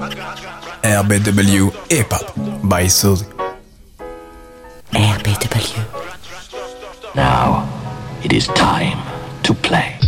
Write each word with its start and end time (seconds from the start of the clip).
RBW 0.00 1.70
Hip 1.92 2.10
Hop 2.10 2.32
by 2.68 2.86
Suzy. 2.86 3.26
RBW. 4.92 5.84
Now, 7.14 7.68
it 8.24 8.32
is 8.32 8.46
time 8.48 8.96
to 9.42 9.52
play. 9.52 9.98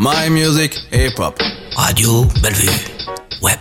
My 0.00 0.28
music, 0.28 0.74
hip 0.90 1.16
hop. 1.16 1.38
Radio 1.78 2.24
Bellevue. 2.42 2.72
Web. 3.40 3.60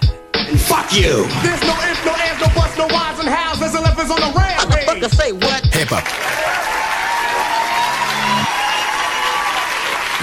Fuck 0.65 0.91
you! 0.91 1.27
There's 1.43 1.61
no 1.61 1.75
ifs, 1.85 2.05
no 2.05 2.13
ands, 2.15 2.41
no 2.41 2.47
buts, 2.55 2.77
no 2.77 2.87
whys 2.87 3.19
and 3.19 3.29
hows. 3.29 3.59
There's 3.59 3.75
elephants 3.75 4.11
on 4.11 4.19
the 4.21 4.31
rampage. 4.35 4.87
What 4.87 4.99
the 5.01 5.09
fuck 5.09 5.21
say 5.21 5.31
what? 5.33 5.63
Hip 5.73 5.89
hop. 5.89 6.05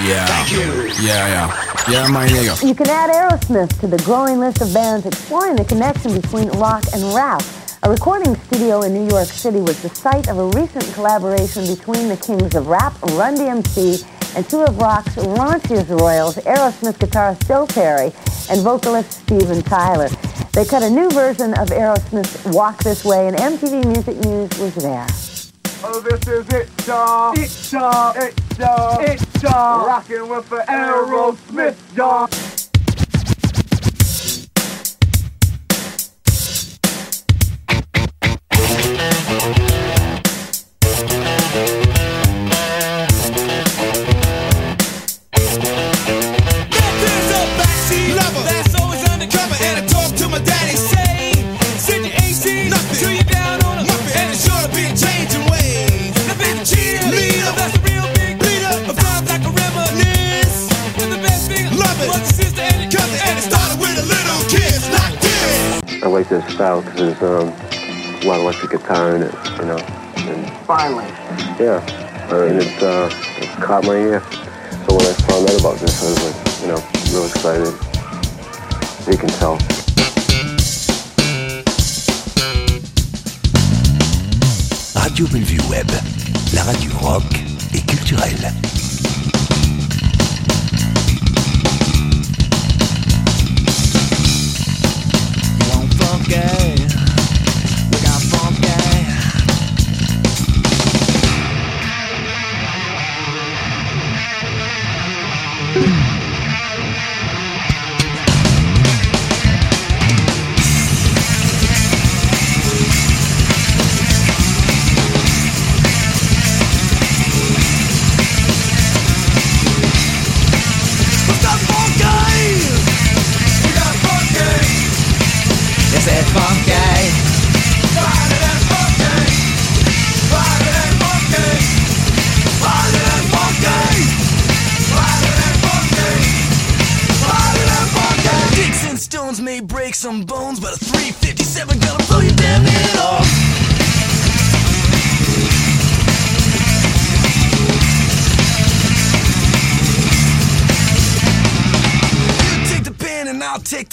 Yeah. 0.02 0.26
Thank 0.26 0.50
you. 0.50 0.90
Yeah, 1.06 1.46
yeah. 1.46 1.71
Yeah, 1.89 2.07
my 2.09 2.27
nigga. 2.29 2.67
You 2.67 2.75
can 2.75 2.89
add 2.89 3.11
Aerosmith 3.11 3.80
to 3.80 3.89
the 3.89 3.99
growing 4.05 4.39
list 4.39 4.61
of 4.62 4.73
bands 4.73 5.05
exploring 5.05 5.57
the 5.57 5.64
connection 5.64 6.14
between 6.14 6.49
rock 6.51 6.85
and 6.95 7.03
rap. 7.12 7.43
A 7.82 7.90
recording 7.90 8.36
studio 8.36 8.82
in 8.82 8.95
New 8.95 9.09
York 9.09 9.27
City 9.27 9.61
was 9.61 9.82
the 9.82 9.89
site 9.89 10.29
of 10.29 10.39
a 10.39 10.46
recent 10.59 10.85
collaboration 10.95 11.67
between 11.67 12.09
the 12.09 12.17
kings 12.17 12.54
of 12.54 12.68
rap, 12.68 12.95
Run 13.03 13.35
DMC, 13.35 14.07
and 14.37 14.49
two 14.49 14.63
of 14.63 14.79
rock's 14.79 15.17
raunchiest 15.17 16.00
royals, 16.00 16.37
Aerosmith 16.37 16.99
guitarist 16.99 17.49
Joe 17.49 17.67
Perry 17.67 18.12
and 18.49 18.62
vocalist 18.62 19.12
Steven 19.25 19.61
Tyler. 19.62 20.09
They 20.53 20.64
cut 20.64 20.85
a 20.85 20.90
new 20.90 21.11
version 21.11 21.53
of 21.54 21.68
Aerosmith's 21.71 22.45
Walk 22.54 22.82
This 22.85 23.04
Way, 23.04 23.26
and 23.26 23.37
MTV 23.37 23.87
Music 23.87 24.17
News 24.18 24.51
was 24.61 24.75
there. 24.76 25.07
Oh, 25.85 26.01
this 26.01 26.29
is 26.29 26.49
it, 26.51 26.71
y'all. 26.87 27.32
It, 27.37 27.73
y'all. 27.73 28.17
It, 28.17 28.40
y'all. 28.57 29.01
It, 29.01 29.32
y'all. 29.43 29.87
Rocking 29.87 30.29
with 30.29 30.49
the 30.49 30.64
Aerosmith, 30.69 31.77
y'all. 31.96 32.42
Like 66.63 66.83
style 66.83 66.83
because 66.83 67.19
there's 67.19 67.23
um, 67.23 67.49
a 67.49 68.27
lot 68.27 68.39
of 68.39 68.45
electric 68.45 68.71
guitar 68.73 69.17
in 69.17 69.23
it, 69.23 69.35
you 69.59 69.65
know. 69.65 69.79
And 69.79 70.53
Finally. 70.67 71.07
yeah, 71.59 71.81
and 72.31 72.63
it, 72.63 72.83
uh, 72.83 73.11
it 73.39 73.49
caught 73.63 73.85
my 73.85 73.95
ear. 73.95 74.21
So 74.87 74.97
when 74.97 75.07
I 75.07 75.13
found 75.27 75.49
out 75.49 75.61
about 75.61 75.79
this, 75.79 76.03
I 76.03 76.07
was 76.07 76.23
like, 76.25 76.63
you 76.63 76.69
know, 76.69 76.81
real 77.11 77.27
excited. 77.27 77.75
You 79.11 79.19
can 79.19 79.29
tell. 79.41 79.59
Radio 85.03 85.27
Bellevue 85.27 85.69
Web. 85.69 85.91
La 86.55 86.63
radio 86.65 86.91
rock 87.03 87.25
et 87.75 87.81
culturelle. 87.87 88.72
What's 96.33 96.92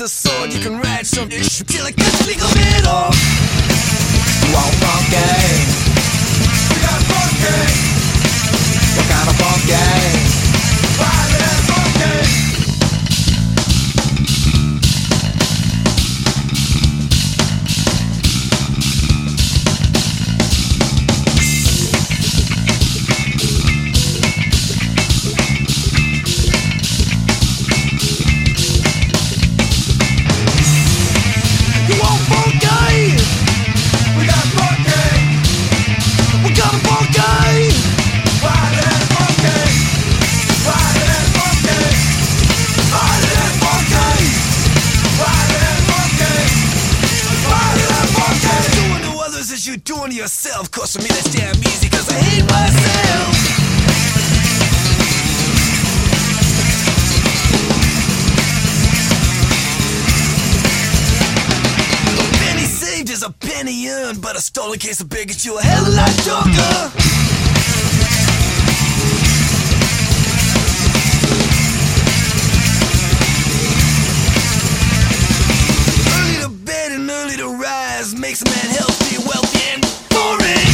sword. 0.10 0.54
You 0.54 0.60
can 0.60 0.80
write 0.82 1.06
some 1.06 1.32
issue 1.32 1.64
till 1.66 1.86
it 1.86 1.96
a 64.70 64.78
stolen 64.78 64.80
case 64.80 65.02
beer 65.04 65.26
gets 65.26 65.46
you 65.46 65.58
a 65.58 65.62
hell 65.62 65.82
of 65.82 65.88
a 65.88 65.96
lot 65.96 66.12
drunker. 66.24 66.92
Early 76.14 76.44
to 76.44 76.50
bed 76.66 76.92
and 76.92 77.10
early 77.10 77.38
to 77.38 77.48
rise 77.50 78.16
makes 78.16 78.42
a 78.44 78.46
man 78.46 78.70
healthy, 78.76 79.18
wealthy, 79.26 79.60
and 79.74 79.82
boring. 80.10 80.70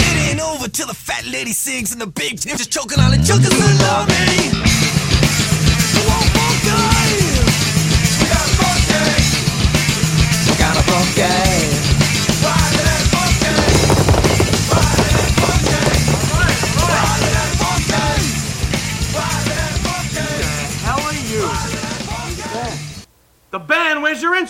It 0.00 0.30
ain't 0.30 0.40
over 0.40 0.68
till 0.68 0.86
the 0.86 0.94
fat 0.94 1.24
lady 1.26 1.52
sings 1.52 1.92
and 1.92 2.00
the 2.00 2.06
big 2.06 2.40
just 2.40 2.70
choking 2.70 3.00
on 3.00 3.10
the 3.10 3.16
that 3.16 3.78
love 3.80 4.08
me. 4.08 4.67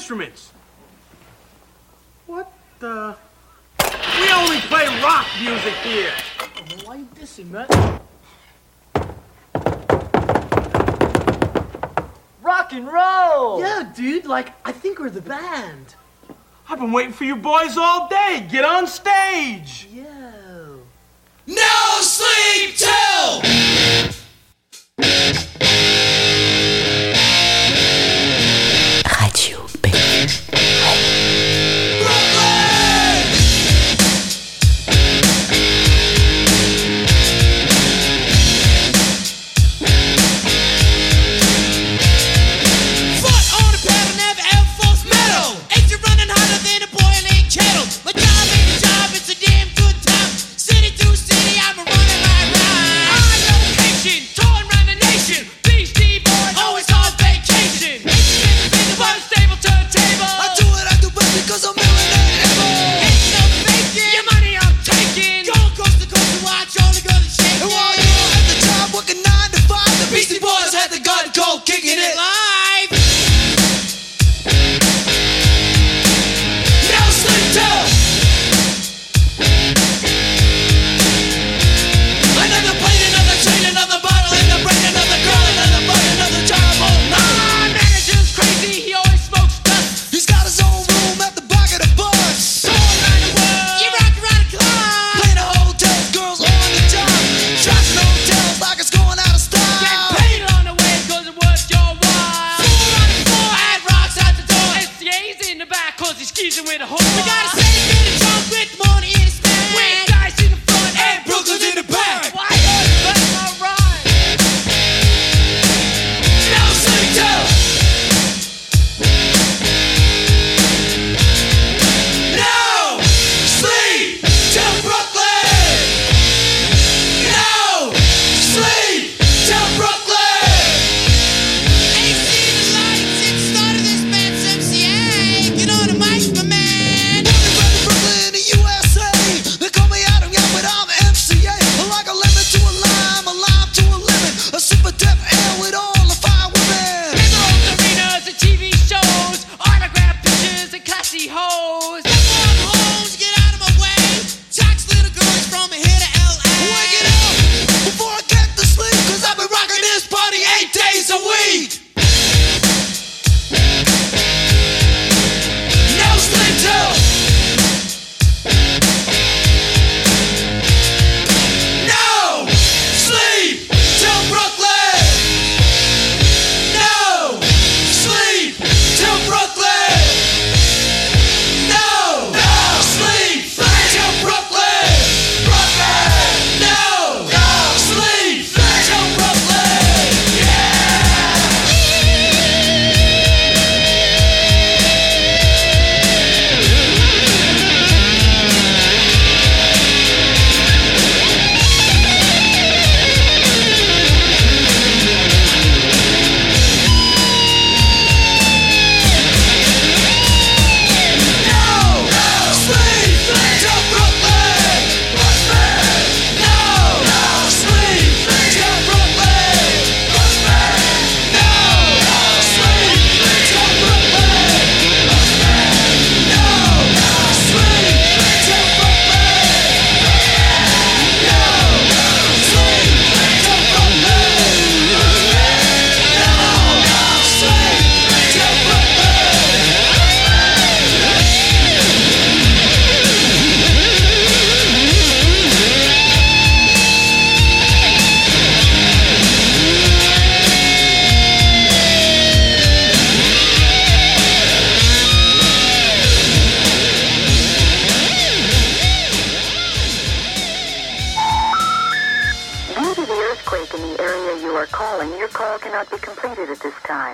instruments. 0.08 0.52
What 2.26 2.50
the? 2.78 3.14
We 4.19 4.32
only 4.32 4.56
play 4.60 4.87
rock 5.02 5.26
music 5.38 5.75
here. 5.84 6.12
Why 6.87 6.96
you 6.96 7.08
dissing, 7.14 7.50
man? 7.50 7.66
Rock 12.40 12.72
and 12.72 12.87
roll! 12.87 13.60
Yeah, 13.60 13.93
dude, 13.94 14.25
like, 14.25 14.55
I 14.64 14.72
think 14.72 14.99
we're 14.99 15.10
the 15.10 15.20
band. 15.20 15.94
I've 16.70 16.78
been 16.78 16.93
waiting 16.93 17.12
for 17.12 17.25
you 17.25 17.37
boys 17.37 17.76
all 17.76 18.08
day. 18.08 18.46
Get 18.50 18.64
on 18.64 18.87
stage! 18.87 19.88
Yo. 19.93 20.81
No 21.46 22.00
sleep 22.00 22.76
till! 22.76 23.43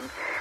time. 0.00 0.33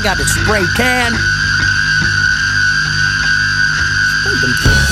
Got 0.00 0.18
a 0.18 0.24
spray 0.24 0.66
can. 0.76 1.12
You 4.24 4.83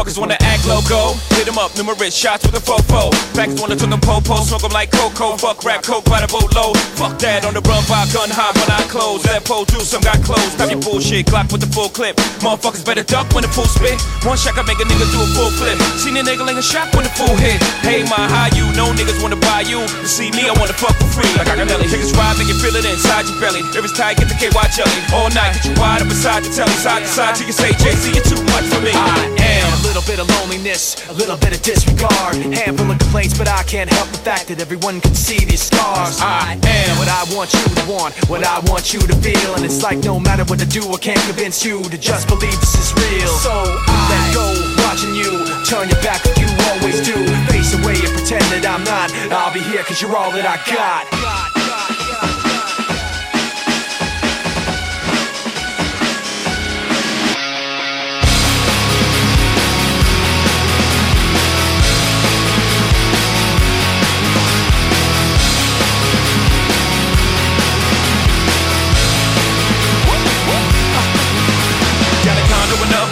Motherfuckers 0.00 0.18
wanna 0.18 0.36
act 0.40 0.66
low? 0.66 0.80
loco. 0.80 1.12
Hit 1.36 1.48
'em 1.48 1.58
up, 1.58 1.76
numerous 1.76 2.14
shots 2.14 2.44
with 2.44 2.56
a 2.56 2.60
fofo. 2.60 3.12
Facts 3.36 3.60
wanna 3.60 3.76
turn 3.76 3.90
them 3.90 4.00
popo, 4.00 4.44
smoke 4.44 4.64
'em 4.64 4.72
like 4.72 4.90
cocoa. 4.90 5.36
Fuck 5.36 5.64
rap, 5.64 5.82
coke 5.82 6.04
by 6.04 6.20
the 6.20 6.26
boatload. 6.26 6.78
Fuck 6.96 7.18
that 7.18 7.44
on 7.44 7.52
the 7.54 7.60
run 7.68 7.84
by 7.84 8.06
gun 8.12 8.30
high 8.30 8.52
when 8.56 8.70
I 8.70 8.82
close. 8.88 9.22
That 9.22 9.44
pole 9.44 9.64
do 9.64 9.80
some 9.84 10.00
got 10.00 10.22
closed. 10.22 10.52
Stop 10.52 10.70
your 10.70 10.80
bullshit, 10.80 11.26
Glock 11.26 11.52
with 11.52 11.60
the 11.60 11.70
full 11.74 11.90
clip. 11.90 12.16
Motherfuckers 12.40 12.84
better 12.84 13.02
duck 13.02 13.26
when 13.34 13.42
the 13.42 13.52
full 13.52 13.66
spit. 13.66 14.00
One 14.24 14.38
shot 14.38 14.54
can 14.54 14.64
make 14.66 14.80
a 14.80 14.84
nigga 14.84 15.06
do 15.12 15.20
a 15.20 15.26
full 15.36 15.50
flip. 15.58 15.76
Seen 15.98 16.16
a 16.16 16.22
nigga 16.22 16.46
like 16.46 16.56
a 16.56 16.62
shot 16.62 16.94
when 16.94 17.04
the 17.04 17.12
full 17.18 17.36
hit. 17.36 17.60
Hey, 17.82 18.02
my 18.04 18.22
how 18.34 18.48
you? 18.56 18.64
No 18.72 18.92
niggas 18.92 19.20
wanna 19.22 19.36
buy 19.36 19.62
you. 19.62 19.80
To 19.86 20.08
see 20.08 20.30
me, 20.30 20.48
I 20.48 20.52
wanna 20.58 20.76
fuck 20.80 20.96
for 20.96 21.08
free. 21.16 21.32
Like 21.36 21.48
I 21.48 21.56
got 21.56 21.68
belly. 21.68 21.88
Niggas 21.88 22.16
ride, 22.16 22.38
make 22.38 22.48
you 22.48 22.58
feel 22.62 22.76
it 22.76 22.84
inside 22.84 23.26
your 23.28 23.38
belly. 23.40 23.60
It's 23.60 23.92
tight, 23.92 24.16
get 24.18 24.28
the 24.28 24.36
KY 24.40 24.66
jelly. 24.76 25.00
All 25.12 25.28
night, 25.30 25.52
get 25.54 25.64
you 25.66 25.74
wide 25.80 26.00
up 26.00 26.08
beside 26.08 26.44
the 26.44 26.50
telly, 26.56 26.76
side 26.84 27.02
to 27.02 27.08
side 27.08 27.34
till 27.34 27.46
you 27.46 27.52
say, 27.52 27.72
JC, 27.82 28.12
you're 28.14 28.24
too 28.24 28.40
much 28.52 28.64
for 28.72 28.80
me. 28.80 28.92
I 28.94 29.28
am. 29.38 29.89
A 29.90 29.98
little 29.98 30.06
bit 30.06 30.20
of 30.20 30.30
loneliness, 30.38 30.94
a 31.10 31.12
little 31.14 31.36
bit 31.36 31.50
of 31.50 31.62
disregard. 31.62 32.36
Handful 32.54 32.88
of 32.92 32.98
complaints, 33.00 33.36
but 33.36 33.48
I 33.48 33.64
can't 33.64 33.90
help 33.90 34.06
the 34.10 34.22
fact 34.22 34.46
that 34.46 34.60
everyone 34.60 35.00
can 35.00 35.16
see 35.16 35.44
these 35.44 35.62
scars. 35.62 36.22
I 36.22 36.54
am 36.62 36.94
what 36.94 37.10
I 37.10 37.26
want 37.34 37.50
you 37.50 37.58
to 37.74 37.90
want, 37.90 38.14
what 38.30 38.46
I 38.46 38.60
want 38.70 38.94
you 38.94 39.00
to 39.00 39.16
feel. 39.18 39.50
And 39.56 39.64
it's 39.64 39.82
like 39.82 39.98
no 40.06 40.20
matter 40.20 40.44
what 40.44 40.62
I 40.62 40.66
do, 40.66 40.86
I 40.94 40.98
can't 40.98 41.18
convince 41.26 41.64
you 41.64 41.82
to 41.82 41.98
just 41.98 42.28
believe 42.28 42.54
this 42.62 42.78
is 42.78 42.94
real. 43.02 43.34
So 43.42 43.50
I 43.50 43.98
let 44.14 44.30
go, 44.30 44.46
watching 44.86 45.10
you 45.10 45.42
turn 45.66 45.90
your 45.90 45.98
back 46.06 46.22
like 46.22 46.38
you 46.38 46.46
always 46.70 47.02
do. 47.02 47.18
Face 47.50 47.74
away 47.74 47.98
and 47.98 48.14
pretend 48.14 48.46
that 48.54 48.62
I'm 48.62 48.86
not. 48.86 49.10
I'll 49.34 49.52
be 49.52 49.58
here 49.58 49.82
cause 49.82 50.00
you're 50.00 50.14
all 50.14 50.30
that 50.30 50.46
I. 50.46 50.54
Got 50.70 51.49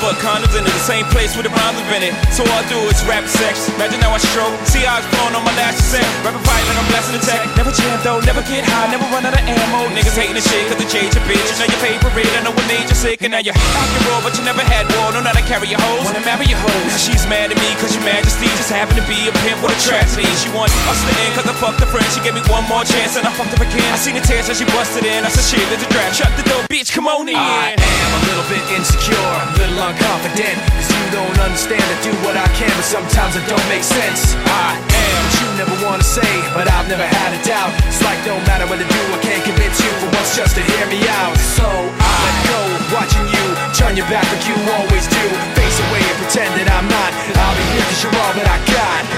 and 0.09 0.17
but 0.17 0.25
condoms 0.25 0.57
in 0.57 0.65
it, 0.65 0.73
the 0.73 0.87
same 0.89 1.05
place 1.13 1.37
with 1.37 1.45
the 1.45 1.53
rhymes 1.53 1.77
invented. 1.85 2.17
So 2.33 2.41
all 2.41 2.57
I 2.57 2.65
do 2.73 2.81
is 2.89 2.97
rap 3.05 3.29
sex. 3.29 3.69
Imagine 3.77 4.01
how 4.01 4.17
I 4.17 4.21
stroke. 4.33 4.57
See 4.65 4.81
it's 4.81 5.09
blowing 5.13 5.37
on 5.37 5.45
my 5.45 5.53
last 5.61 5.85
set. 5.85 6.07
Rapping 6.25 6.41
fight 6.49 6.65
like 6.65 6.79
I'm 6.81 6.89
blasting 6.89 7.21
the 7.21 7.25
tech. 7.25 7.45
Never 7.61 7.73
jam 7.77 8.01
though, 8.01 8.21
never 8.25 8.41
get 8.49 8.65
high, 8.65 8.89
never 8.89 9.05
run 9.13 9.29
out 9.29 9.37
of 9.37 9.45
ammo. 9.45 9.93
Niggas 9.93 10.17
hating 10.17 10.39
the 10.39 10.45
shit 10.45 10.65
cause 10.73 10.81
they 10.81 10.89
change 10.89 11.13
your 11.13 11.25
bitch. 11.29 11.45
You 11.45 11.57
know 11.61 11.69
your 11.69 11.83
favorite, 11.85 12.31
I 12.33 12.41
know 12.41 12.55
what 12.57 12.65
made 12.65 12.89
you 12.89 12.97
sick. 12.97 13.21
And 13.21 13.37
now 13.37 13.45
you're 13.45 13.53
out 13.53 13.89
your 13.93 14.03
roll, 14.09 14.25
but 14.25 14.33
you 14.33 14.45
never 14.49 14.65
had 14.65 14.89
war. 14.97 15.13
No, 15.13 15.21
how 15.21 15.37
to 15.37 15.45
carry 15.45 15.69
your 15.69 15.81
hoes. 15.81 16.09
Wanna 16.09 16.25
marry 16.25 16.49
your 16.49 16.61
hoes. 16.65 16.89
Now 16.89 17.01
she's 17.01 17.25
mad 17.29 17.53
at 17.53 17.59
me 17.61 17.69
cause 17.77 17.93
your 17.93 18.05
majesty 18.09 18.49
just 18.57 18.73
happened 18.73 18.97
to 18.97 19.07
be 19.11 19.29
a 19.29 19.33
pimp 19.45 19.61
with 19.61 19.77
a 19.77 19.81
tragedy. 19.85 20.25
She 20.41 20.49
wants 20.57 20.73
us 20.89 21.05
to 21.05 21.13
end 21.29 21.37
cause 21.37 21.45
I 21.45 21.55
fucked 21.61 21.85
her 21.85 21.91
friend. 21.93 22.09
She 22.17 22.25
gave 22.25 22.33
me 22.33 22.45
one 22.49 22.65
more 22.65 22.85
chance 22.89 23.21
and 23.21 23.29
I 23.29 23.33
fucked 23.37 23.53
her 23.53 23.61
again. 23.61 23.93
I 23.93 23.99
seen 24.01 24.17
the 24.17 24.25
tears 24.25 24.49
as 24.49 24.57
she 24.57 24.67
busted 24.73 25.05
in. 25.05 25.27
I 25.27 25.29
said 25.29 25.45
shit, 25.45 25.65
there's 25.69 25.85
a 25.85 25.91
draft. 25.93 26.17
Shut 26.17 26.33
the 26.41 26.49
door, 26.49 26.65
bitch, 26.73 26.97
come 26.97 27.05
on 27.05 27.29
in. 27.29 27.37
I 27.37 27.77
am 27.77 28.13
a 28.17 28.21
little 28.25 28.47
bit 28.49 28.65
insecure, 28.73 29.21
a 29.21 29.45
little 29.61 29.98
unconfident. 29.99 30.57
Cause 30.79 30.91
you 30.95 31.07
don't 31.11 31.39
understand, 31.43 31.83
I 31.83 31.97
do 32.03 32.13
what 32.23 32.37
I 32.37 32.47
can, 32.55 32.71
but 32.71 32.87
sometimes 32.87 33.35
it 33.35 33.45
don't 33.51 33.69
make 33.69 33.83
sense. 33.83 34.35
I 34.47 34.79
am 34.79 35.11
what 35.19 35.35
you 35.43 35.49
never 35.59 35.77
wanna 35.85 36.07
say, 36.07 36.31
but 36.55 36.71
I've 36.71 36.89
never 36.89 37.07
had 37.07 37.35
a 37.35 37.41
doubt. 37.43 37.75
It's 37.87 38.03
like 38.03 38.19
no 38.27 38.39
matter 38.47 38.67
what 38.67 38.79
I 38.79 38.87
do, 38.87 39.03
I 39.15 39.19
can't 39.23 39.45
convince 39.45 39.79
you 39.83 39.91
for 39.99 40.09
once 40.15 40.37
just 40.37 40.55
to 40.55 40.63
hear 40.63 40.87
me 40.87 41.03
out. 41.23 41.37
So 41.39 41.67
I 41.67 42.11
let 42.23 42.37
go, 42.47 42.61
watching 42.95 43.27
you 43.27 43.45
turn 43.75 43.97
your 43.97 44.07
back 44.07 44.27
like 44.31 44.47
you 44.47 44.57
always 44.79 45.07
do. 45.11 45.25
Face 45.59 45.79
away 45.91 46.03
and 46.03 46.17
pretend 46.23 46.51
that 46.63 46.69
I'm 46.71 46.87
not. 46.87 47.11
I'll 47.35 47.57
be 47.59 47.65
here 47.75 47.87
cause 47.91 48.01
you're 48.03 48.17
all 48.23 48.33
that 48.39 48.49
I 48.49 48.59
got. 48.71 49.18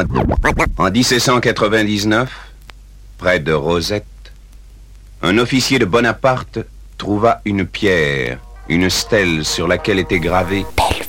En, 0.00 0.04
en- 0.82 0.86
en 0.86 0.90
1799, 0.90 2.30
près 3.18 3.38
de 3.40 3.52
Rosette, 3.52 4.04
un 5.22 5.36
officier 5.38 5.78
de 5.78 5.84
Bonaparte 5.84 6.58
trouva 6.96 7.40
une 7.44 7.66
pierre, 7.66 8.38
une 8.68 8.88
stèle 8.88 9.44
sur 9.44 9.68
laquelle 9.68 9.98
était 9.98 10.20
gravé 10.20 10.64
Radio. 10.78 11.04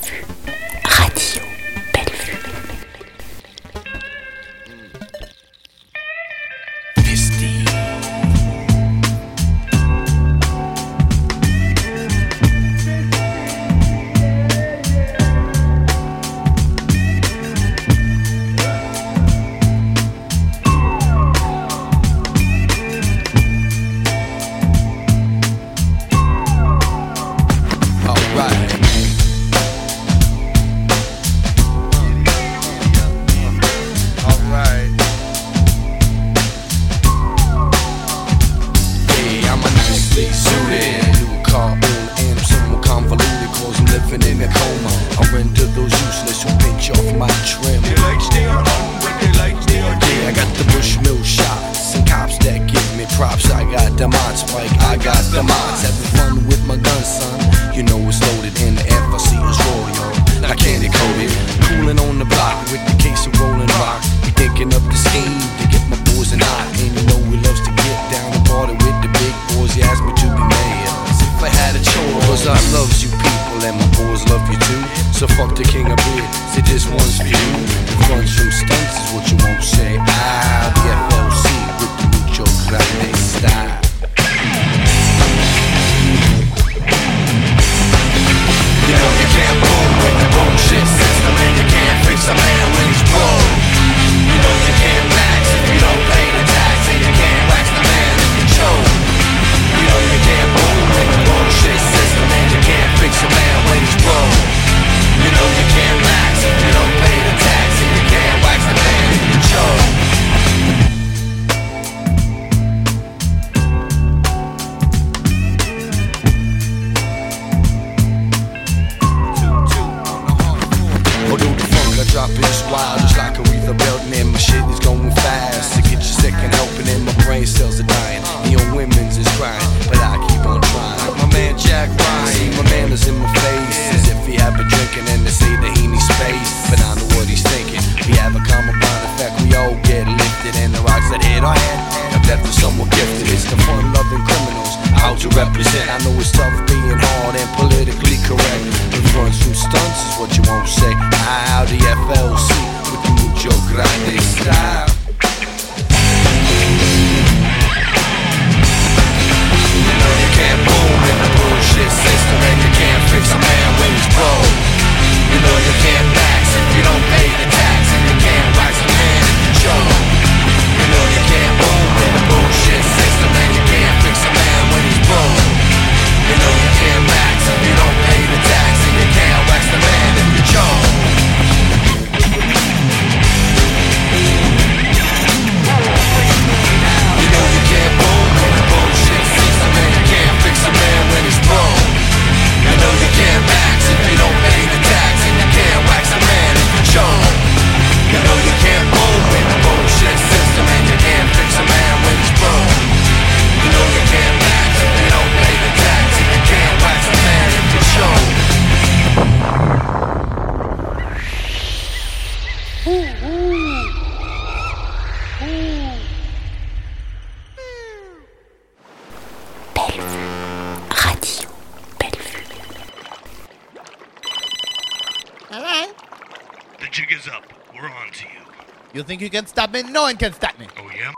think 229.12 229.20
you 229.20 229.28
can 229.28 229.46
stop 229.46 229.70
me? 229.70 229.82
No 229.82 230.04
one 230.04 230.16
can 230.16 230.32
stop 230.32 230.58
me. 230.58 230.66
Oh, 230.78 230.90
yeah? 230.96 231.12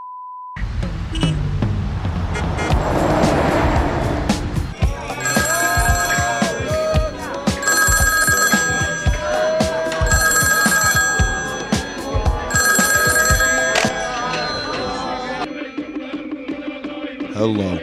Hello. 17.32 17.78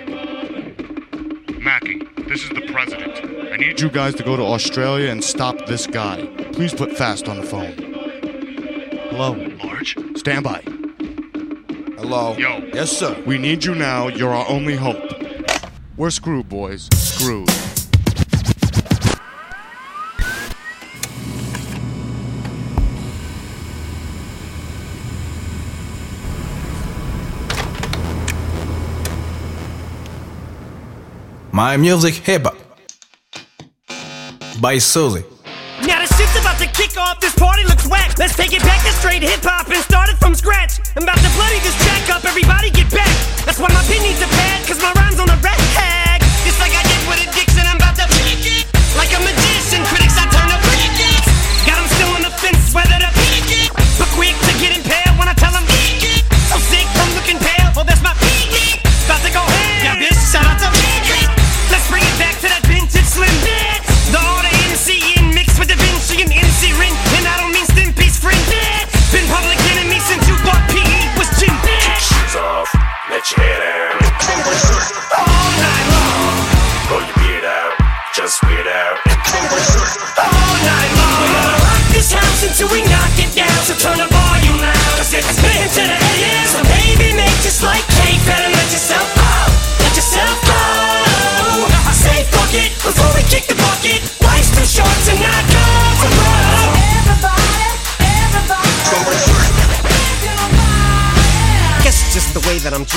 Mackie, 1.62 2.02
this 2.28 2.44
is 2.44 2.50
the 2.50 2.68
president. 2.74 3.54
I 3.54 3.56
need 3.56 3.80
you 3.80 3.90
guys 3.90 4.16
to 4.16 4.24
go 4.24 4.36
to 4.36 4.44
Australia 4.44 5.10
and 5.10 5.24
stop 5.24 5.68
this 5.68 5.88
guy. 5.88 6.26
Please 6.52 6.74
put 6.74 6.98
fast 6.98 7.30
on 7.30 7.38
the 7.38 7.44
phone. 7.44 7.91
Hello. 9.22 9.36
Marge? 9.64 9.96
Stand 10.16 10.44
by. 10.44 10.64
Hello. 12.00 12.36
Yo. 12.38 12.58
Yes, 12.74 12.92
sir. 12.92 13.22
We 13.24 13.38
need 13.38 13.64
you 13.64 13.76
now. 13.76 14.08
You're 14.08 14.34
our 14.34 14.50
only 14.50 14.76
hope. 14.76 14.98
We're 15.96 16.10
screwed, 16.10 16.50
boys. 16.50 16.90
Screwed. 16.92 17.48
My 31.52 31.78
music 31.78 32.16
hip 32.16 32.46
hop 32.46 32.58
by 34.60 34.80
Susie 34.80 35.26
kick 36.74 36.98
off, 36.98 37.20
this 37.20 37.36
party 37.36 37.64
looks 37.64 37.88
whack. 37.88 38.18
Let's 38.18 38.36
take 38.36 38.54
it 38.54 38.62
back 38.64 38.82
to 38.86 38.92
straight 38.94 39.22
hip 39.22 39.44
hop 39.44 39.68
and 39.68 39.82
start 39.84 40.10
it 40.10 40.18
from 40.18 40.36
scratch. 40.36 40.80
I'm 40.96 41.04
about 41.04 41.18
to 41.20 41.32
bloody 41.36 41.60
this 41.60 41.76
jack 41.86 42.10
up, 42.16 42.26
everybody 42.26 42.70
get 42.72 42.90
back. 42.92 43.12
That's 43.46 43.60
why 43.60 43.70
my 43.70 43.84
pin 43.88 44.02
needs 44.04 44.22
a 44.22 44.28
pad, 44.28 44.68
cause 44.68 44.82
my 44.82 44.92
rhyme's 44.94 45.20
on 45.20 45.28
the 45.28 45.40
red. 45.44 45.60
hat. 45.78 45.91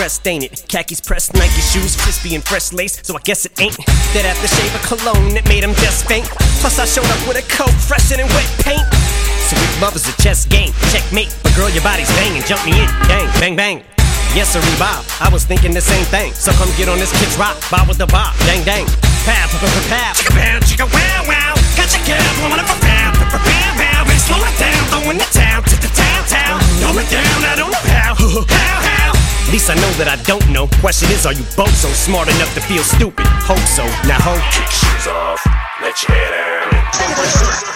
dressed, 0.05 0.29
ain't 0.29 0.45
it? 0.45 0.69
Khakis 0.69 1.01
pressed, 1.01 1.33
Nike 1.33 1.64
shoes, 1.64 1.97
crispy 1.97 2.35
and 2.35 2.45
fresh 2.45 2.75
lace, 2.75 3.01
so 3.01 3.17
I 3.17 3.21
guess 3.25 3.47
it 3.47 3.57
ain't 3.57 3.73
that 4.12 4.29
aftershave 4.29 4.77
of 4.77 4.85
cologne 4.85 5.33
that 5.33 5.49
made 5.49 5.64
him 5.64 5.73
just 5.81 6.05
faint. 6.05 6.29
Plus, 6.61 6.77
I 6.77 6.85
showed 6.85 7.09
up 7.09 7.17
with 7.25 7.40
a 7.40 7.47
coat 7.49 7.73
freshen 7.73 8.21
and 8.21 8.29
wet 8.37 8.45
paint. 8.61 8.85
So 9.49 9.57
if 9.57 9.81
love 9.81 9.97
is 9.97 10.05
a 10.05 10.12
chess 10.21 10.45
game, 10.45 10.77
checkmate. 10.93 11.33
But 11.40 11.57
girl, 11.57 11.73
your 11.73 11.81
body's 11.81 12.12
banging, 12.21 12.45
jump 12.45 12.61
me 12.69 12.77
in, 12.77 12.88
bang, 13.09 13.33
bang, 13.40 13.57
bang. 13.57 13.77
Yes, 14.37 14.53
sir, 14.53 14.61
Bob. 14.77 15.09
I 15.25 15.33
was 15.33 15.49
thinking 15.49 15.73
the 15.73 15.81
same 15.81 16.05
thing. 16.12 16.37
So 16.37 16.53
come 16.53 16.69
get 16.77 16.93
on 16.93 17.01
this 17.01 17.12
kid's 17.17 17.40
rock. 17.40 17.57
Bob 17.73 17.88
with 17.88 17.97
the 17.97 18.09
bob. 18.12 18.37
Dang, 18.45 18.61
dang. 18.69 18.85
Pow, 19.25 19.49
pow, 19.57 19.73
pow. 19.88 20.12
Chicka, 20.12 20.37
pow, 20.37 20.61
chicka, 20.69 20.85
wow, 20.85 21.33
wow. 21.33 21.57
Catch 21.81 21.97
a 21.97 22.01
gal, 22.05 22.21
woman, 22.45 22.61
pow, 22.61 22.77
pow, 22.77 23.40
pow. 23.40 23.54
Slow 24.24 24.40
it 24.40 24.56
down. 24.56 24.82
Throwing 24.88 25.18
the 25.20 25.28
town 25.37 25.60
to 25.68 25.76
the 25.76 25.90
town, 25.92 26.20
town. 26.32 26.56
Throw 26.80 26.96
it 26.96 27.08
down, 27.12 27.38
I 27.44 27.54
don't 27.60 27.68
know 27.68 27.87
how. 27.92 28.12
How, 28.48 28.80
how? 28.80 29.10
At 29.12 29.52
least 29.52 29.68
I 29.68 29.76
know 29.76 29.92
that 30.00 30.08
I 30.08 30.16
don't 30.24 30.44
know. 30.48 30.66
Question 30.80 31.12
is, 31.12 31.28
are 31.28 31.37
you 31.37 31.44
both 31.54 31.74
so 31.76 31.92
smart 31.92 32.32
enough 32.32 32.50
to 32.56 32.62
feel 32.64 32.82
stupid? 32.82 33.28
Hope 33.44 33.60
so. 33.68 33.84
Now, 34.08 34.16
hope. 34.24 34.40
Kick 34.50 34.70
shoes 34.72 35.06
off, 35.06 35.44
let 35.84 35.92
your 36.00 36.16
hair 36.16 36.30
down. 36.32 36.72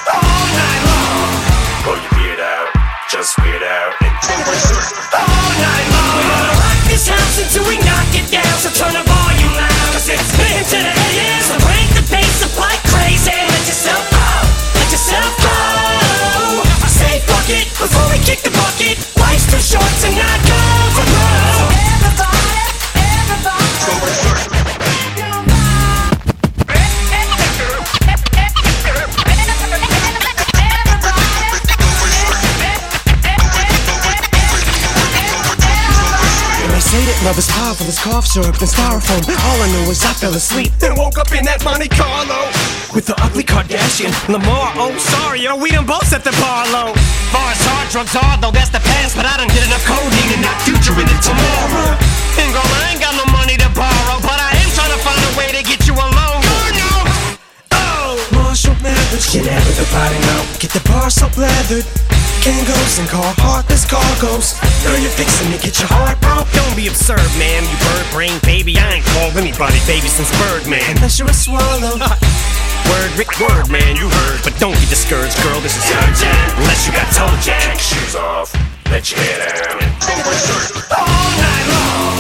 All 0.08 0.44
night 0.56 0.82
long. 0.88 1.32
Pull 1.84 1.98
your 2.00 2.14
beard 2.16 2.40
out, 2.40 2.72
just 3.12 3.37
weird 3.44 3.62
out. 3.62 3.92
All 4.00 5.52
night 5.61 5.87
long. 5.92 6.12
We're 6.16 6.32
gonna 6.32 6.56
rock 6.64 6.80
this 6.88 7.04
house 7.06 7.37
until 7.44 7.68
we 7.68 7.76
knock 7.84 8.08
it 8.16 8.26
down. 8.32 8.54
So 8.64 8.72
turn 8.72 8.96
the 8.96 9.04
volume 9.04 9.52
loud. 9.52 9.88
Cause 9.92 10.08
it's 10.08 10.32
into 10.32 10.80
the 10.80 10.92
AM. 10.96 11.40
So 11.44 11.54
crank 11.61 11.97
short 19.68 20.08
cough 38.09 38.27
syrup 38.27 38.57
and 38.57 38.71
styrofoam. 38.73 39.21
All 39.29 39.59
I 39.61 39.68
know 39.73 39.90
is 39.92 40.01
I 40.01 40.12
fell 40.16 40.33
asleep 40.33 40.73
and 40.81 40.97
woke 40.97 41.18
up 41.21 41.29
in 41.37 41.44
that 41.44 41.61
Monte 41.61 41.92
Carlo 41.92 42.49
with 42.97 43.05
the 43.05 43.16
ugly 43.21 43.44
Kardashian 43.44 44.09
Lamar. 44.33 44.73
Oh, 44.81 44.97
sorry, 44.97 45.44
yo, 45.44 45.61
we 45.61 45.68
done 45.68 45.85
both 45.85 46.09
set 46.09 46.25
the 46.25 46.33
bar 46.40 46.64
low. 46.73 46.97
Far 47.29 47.53
as 47.53 47.61
hard 47.68 47.87
drugs 47.92 48.16
are, 48.16 48.37
though, 48.40 48.55
that's 48.55 48.73
the 48.73 48.81
past. 48.81 49.12
But 49.12 49.29
I 49.29 49.37
done 49.37 49.53
did 49.53 49.61
enough 49.68 49.85
codeine 49.85 50.40
and 50.40 50.42
not 50.42 50.57
future 50.64 50.97
in 50.97 51.05
it 51.05 51.21
tomorrow. 51.21 51.92
And 52.40 52.49
girl, 52.57 52.71
I 52.81 52.97
ain't 52.97 53.03
got 53.05 53.12
no 53.12 53.29
money 53.29 53.61
to 53.61 53.68
borrow, 53.77 54.16
but 54.25 54.40
I 54.40 54.57
am 54.57 54.71
trying 54.73 54.94
to 54.97 55.01
find 55.05 55.21
a 55.21 55.33
way 55.37 55.53
to 55.53 55.61
get 55.61 55.85
you 55.85 55.92
alone. 55.92 56.40
Good 56.40 56.75
now. 56.81 57.01
Oh, 57.77 58.16
Marshall 58.33 58.79
Mathers, 58.81 59.29
get 59.29 59.44
out 59.53 59.64
of 59.68 59.77
the 59.77 59.87
body 59.92 60.18
now. 60.25 60.40
Get 60.57 60.73
the 60.73 60.83
bar 60.88 61.12
so 61.12 61.29
leathered. 62.38 62.66
Kangols 62.66 62.98
and 62.98 63.09
car 63.09 63.35
heartless 63.38 63.85
cargoes. 63.85 64.55
Girl, 64.85 64.98
you're 64.98 65.11
fixing 65.11 65.51
to 65.53 65.59
get 65.59 65.79
your 65.79 65.88
heart 65.90 66.20
broke. 66.20 66.46
Don't 66.53 66.77
be 66.77 66.87
absurd, 66.87 67.22
man. 67.38 67.64
You 67.64 67.77
bird 67.83 68.07
brain 68.12 68.38
baby. 68.42 68.79
I 68.79 69.01
ain't 69.01 69.07
called 69.16 69.37
anybody 69.37 69.79
baby 69.87 70.09
since 70.09 70.31
Birdman. 70.46 70.85
Unless 70.96 71.18
you're 71.18 71.31
a 71.31 71.35
swallow. 71.35 71.98
word, 72.90 73.11
Rick, 73.18 73.33
word, 73.40 73.70
man. 73.70 73.96
You 73.96 74.09
heard, 74.09 74.40
but 74.44 74.55
don't 74.59 74.77
get 74.79 74.90
discouraged, 74.90 75.37
girl. 75.42 75.61
This 75.61 75.77
is 75.77 75.87
urgent. 75.90 76.48
Unless 76.62 76.87
you 76.87 76.92
got 76.94 77.09
toe 77.14 77.31
Kick 77.42 77.81
shoes 77.81 78.14
off, 78.14 78.55
let 78.90 79.11
your 79.11 79.20
hair 79.20 79.38
down. 79.46 79.79
All 80.94 81.29
night 81.38 81.66
long. 81.70 82.16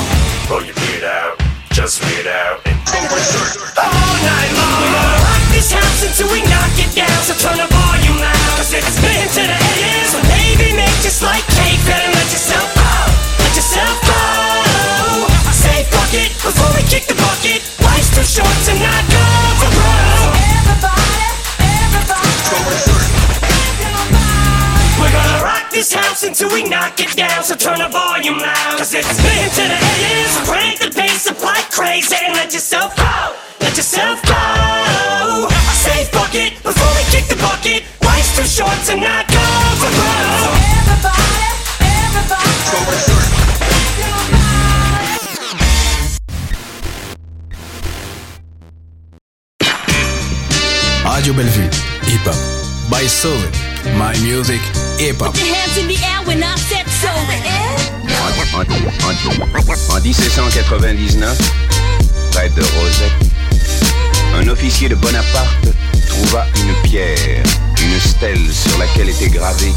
Pull 0.46 0.62
your 0.64 0.74
beard 0.74 1.04
out, 1.04 1.36
just 1.70 2.02
weird 2.04 2.26
out. 2.26 2.64
All 3.76 4.14
night 4.24 4.52
long. 4.56 5.17
This 5.58 5.74
house 5.74 6.06
until 6.06 6.30
we 6.30 6.38
knock 6.46 6.70
it 6.78 6.94
down. 6.94 7.18
So 7.26 7.34
turn 7.34 7.58
the 7.58 7.66
volume 7.66 8.22
loud. 8.22 8.50
Cause 8.54 8.70
it's 8.70 8.94
been 9.02 9.26
to 9.26 9.42
the 9.42 9.58
AM. 9.58 10.06
So 10.06 10.22
baby, 10.30 10.70
make 10.70 10.94
just 11.02 11.18
like 11.18 11.42
cake. 11.50 11.82
Better 11.82 12.14
let 12.14 12.30
yourself 12.30 12.70
go. 12.78 12.94
Let 13.42 13.58
yourself 13.58 13.98
go. 14.06 14.22
Say 15.50 15.82
fuck 15.90 16.14
it 16.14 16.30
before 16.46 16.70
we 16.78 16.86
kick 16.86 17.10
the 17.10 17.18
bucket. 17.18 17.66
Life's 17.82 18.06
too 18.14 18.22
short 18.22 18.54
to 18.70 18.72
not 18.78 19.02
go 19.10 19.26
for 19.58 19.70
broke. 19.74 20.38
Everybody, 20.38 21.26
We're 24.94 25.10
gonna 25.10 25.42
rock 25.42 25.74
this 25.74 25.90
house 25.90 26.22
until 26.22 26.54
we 26.54 26.70
knock 26.70 27.02
it 27.02 27.18
down. 27.18 27.42
So 27.42 27.58
turn 27.58 27.82
the 27.82 27.90
volume 27.90 28.38
loud. 28.38 28.78
Cause 28.78 28.94
it's 28.94 29.10
been 29.10 29.50
to 29.58 29.64
the 29.66 29.74
AM. 29.74 30.26
So 30.30 30.40
crank 30.46 30.78
the 30.78 30.94
bass 30.94 31.26
up 31.26 31.42
like 31.42 31.66
crazy. 31.74 32.14
And 32.14 32.38
let 32.38 32.54
yourself 32.54 32.94
go. 32.94 33.34
Let 33.58 33.74
yourself 33.74 34.22
go. 34.22 34.57
Radio 51.04 51.32
Bellevue, 51.34 51.68
hip 52.06 52.20
hop. 52.24 52.36
By 52.90 53.06
Soul, 53.06 53.36
my 53.96 54.12
music, 54.22 54.60
hip 54.98 55.16
hop. 55.20 55.32
Put 55.34 55.44
your 55.44 55.54
hands 55.54 55.76
in 55.78 55.88
the 55.88 55.96
air 55.98 56.22
when 56.26 56.42
I 56.42 56.54
said 56.56 56.86
so. 56.88 57.08
En, 57.08 58.60
en- 58.60 59.96
en 59.96 60.00
1799, 60.02 61.36
près 62.32 62.48
de 62.50 62.62
Rosette, 62.62 63.12
un 64.40 64.48
officier 64.48 64.88
de 64.88 64.94
Bonaparte 64.94 65.68
trouva 66.08 66.46
une 66.56 66.74
pierre, 66.82 67.42
une 67.88 68.00
stèle 68.00 68.52
sur 68.52 68.78
laquelle 68.78 69.08
était 69.08 69.28
gravé 69.28 69.72